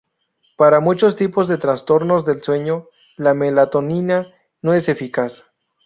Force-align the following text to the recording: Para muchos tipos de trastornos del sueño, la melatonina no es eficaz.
Para 0.57 0.79
muchos 0.79 1.15
tipos 1.15 1.47
de 1.47 1.59
trastornos 1.59 2.25
del 2.25 2.41
sueño, 2.41 2.87
la 3.17 3.35
melatonina 3.35 4.33
no 4.63 4.73
es 4.73 4.89
eficaz. 4.89 5.45